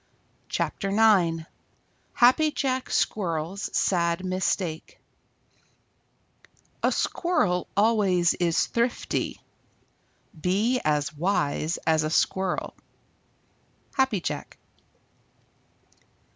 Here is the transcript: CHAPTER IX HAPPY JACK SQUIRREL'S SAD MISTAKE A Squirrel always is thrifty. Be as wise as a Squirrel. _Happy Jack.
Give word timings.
CHAPTER 0.49 0.89
IX 0.89 1.43
HAPPY 2.15 2.49
JACK 2.53 2.89
SQUIRREL'S 2.89 3.69
SAD 3.77 4.25
MISTAKE 4.25 4.99
A 6.81 6.91
Squirrel 6.91 7.67
always 7.77 8.33
is 8.33 8.65
thrifty. 8.65 9.39
Be 10.41 10.81
as 10.83 11.13
wise 11.15 11.77
as 11.85 12.01
a 12.01 12.09
Squirrel. 12.09 12.73
_Happy 13.95 14.23
Jack. 14.23 14.57